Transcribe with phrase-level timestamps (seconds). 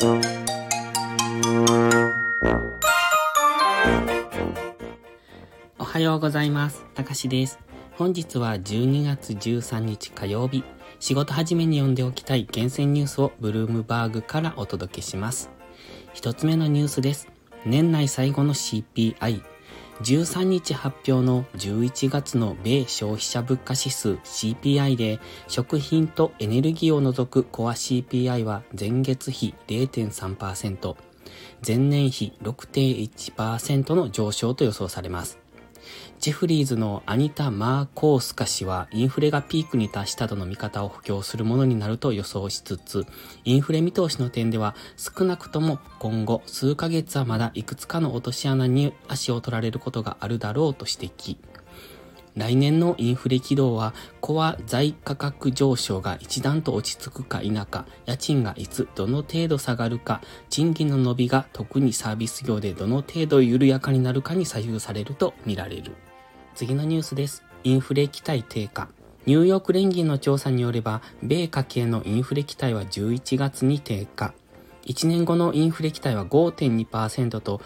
[0.00, 0.04] お
[5.82, 6.84] はようございます。
[6.94, 7.58] たかしです。
[7.96, 10.62] 本日は12月13日火曜日。
[11.00, 15.50] 仕事始めに読んでおきたい厳選ニュースをブルームバーグからお届けします。
[16.12, 17.26] 一つ目のニュースです。
[17.66, 19.42] 年内最後の CPI。
[20.02, 30.96] 13日発表の11月の米消費者物価指数 CPI で食品とエネルギーを除くコア CPI は前月比0.3%、
[31.66, 35.40] 前年比6.1%の上昇と予想されます。
[36.20, 43.06] ジェフリーズのアニタ・マーコースカ氏はインフレがピークに達したとの見方を補強するものになると予想しつつ、
[43.44, 51.57] インフレ見通しの点では少なくとも今後数ヶ月はまだいくつかの落とし穴に足を取られることがあるだろうと指摘。
[52.38, 65.96] 来年のインフレ軌道は、コア財価格上昇が一段と落ち着くか否か、家賃がいつどの程度下がるか、賃金の伸びが特にサービス業でどの程度緩やかになるかに左右されると見られる。
[66.54, 67.42] 次のニュースです。
[67.64, 68.88] インフレ期待低下。
[69.26, 74.32] ニューヨーク連銀の調査によれば、米家計のインフレ期待は11月に低下。
[74.86, 77.60] 1年後のインフレ期待は5.2%と、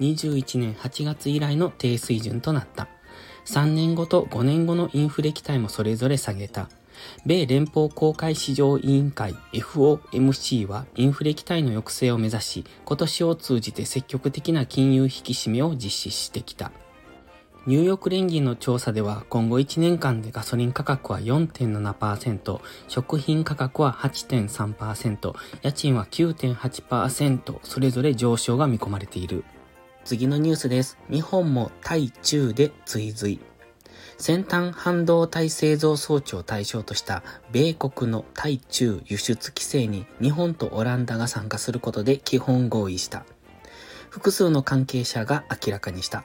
[0.00, 2.88] 21年8月以来の低水準となった。
[3.46, 6.68] 3年後と5年後のインフレ期待もそれぞれ下げた。
[7.26, 16.72] 米連邦公開市場委員会 FOMC はインフレ期待の抑制を目指し、今年を通じて積極的な金融引き締めを実施してきた。
[17.66, 29.44] ニューヨーク連銀の調査では今後1年間でガソリン価格は4.7%、食品価格は8.3%、家賃は9.8%それぞれ上昇が見込まれている。
[30.04, 30.98] 次のニュースです。
[31.10, 33.40] 日本も対中で追随。
[34.18, 43.24] 先端半導体製造装置を対象とした米国の対中輸出規制に日本とオランダが参加することで基本合意した。
[44.10, 46.24] 複数の関係者が明らかにした。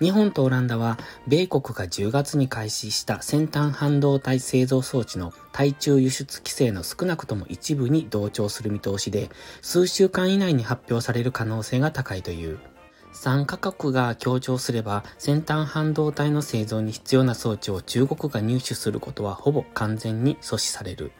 [0.00, 0.98] 日本とオランダは、
[1.28, 9.30] 米国が10月に開始した先端半導体製造装置の対中輸出規制の少なくとも一部に同調する見通しで、
[9.60, 12.58] 数週間以内に発表される可能性が高いという。
[13.22, 21.12] 3カ国が協調すれば、先端半導体の製造に必要な装置を中国が入手することはほぼ完全に阻止される。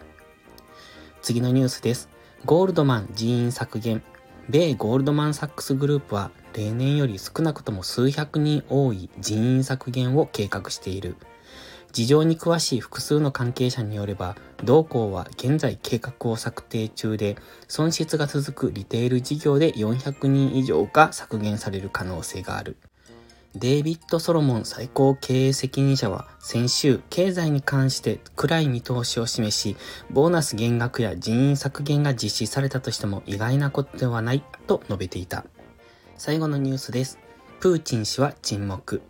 [1.20, 2.08] 次のニュースです。
[2.44, 4.02] ゴールドマン人員削減。
[4.48, 11.14] 米ゴールドマンサックスグループは例年より少なくとも数百人多い人員削減を計画している。
[11.92, 17.36] 事情に詳しい複数の関係者によれば、同行は現在計画を策定中で、
[17.68, 22.76] 損失が続くリテール事業で400人以上が削減される可能性がある。
[23.54, 29.76] デイビッド・ソロモン最高経営責任者は先週経済に関して暗い見通しを示し、
[30.10, 35.44] ボーナス減額や人員削減が実施されたとしても意外なことではないと述べていた。
[36.16, 37.18] 最後のニュースです。
[37.60, 39.02] プーチン氏は沈黙。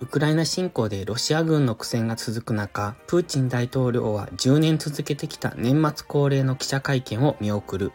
[0.00, 7.92] ウクライナ侵攻でロシア軍の苦戦が続く中、プーチン大統領は10年続けてきた年末恒例の記者会見を見送る。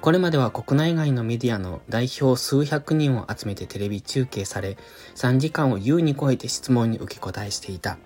[0.00, 4.76] これまでは国内外のメディアの代表数百人を集めてテレビ中継され、
[5.14, 7.98] 3時間を優に超えて質問に受け答えしていた。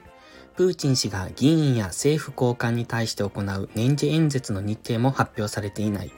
[0.55, 6.13] プーチン氏が議員や政府高官に対して行う年次演説の日程も発表されていない。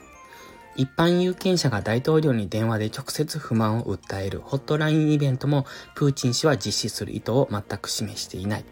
[0.75, 5.65] 一般有権者が大統領に電話で直接不満を訴えるホットラインイベントも
[5.95, 8.65] プーチン氏は実施する意図を全く示していない。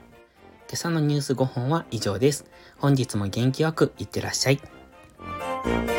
[0.70, 2.46] 今朝のニュース5本は以上です。
[2.78, 5.97] 本日も元気よくいってらっしゃい。